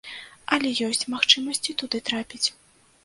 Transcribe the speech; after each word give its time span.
Але 0.55 0.71
ёсць 0.87 1.05
магчымасці 1.15 1.77
туды 1.83 1.97
трапіць. 2.09 2.47